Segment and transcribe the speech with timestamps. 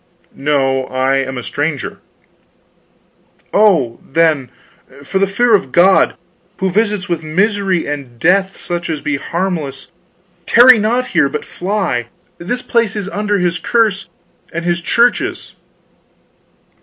[0.33, 1.99] "No, I am a stranger."
[3.53, 4.49] "Oh, then,
[5.03, 6.15] for the fear of God,
[6.57, 9.91] who visits with misery and death such as be harmless,
[10.47, 12.07] tarry not here, but fly!
[12.39, 14.09] This place is under his curse
[14.51, 15.53] and his Church's."